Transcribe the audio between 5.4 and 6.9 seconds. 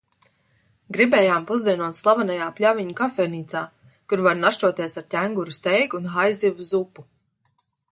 steiku un haizivs